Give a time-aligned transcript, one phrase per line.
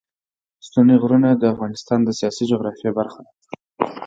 [0.67, 3.33] ستوني غرونه د افغانستان د سیاسي جغرافیه برخه ده.